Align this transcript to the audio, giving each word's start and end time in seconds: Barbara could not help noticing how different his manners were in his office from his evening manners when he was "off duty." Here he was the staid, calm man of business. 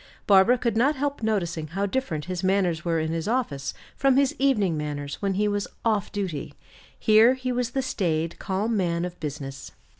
Barbara 0.25 0.57
could 0.57 0.75
not 0.75 0.95
help 0.95 1.21
noticing 1.21 1.67
how 1.67 1.85
different 1.85 2.25
his 2.25 2.43
manners 2.43 2.83
were 2.83 2.99
in 2.99 3.11
his 3.11 3.27
office 3.27 3.71
from 3.95 4.17
his 4.17 4.35
evening 4.39 4.75
manners 4.75 5.21
when 5.21 5.35
he 5.35 5.47
was 5.47 5.67
"off 5.85 6.11
duty." 6.11 6.55
Here 6.97 7.35
he 7.35 7.51
was 7.51 7.69
the 7.77 7.83
staid, 7.83 8.39
calm 8.39 8.75
man 8.75 9.05
of 9.05 9.19
business. 9.19 9.73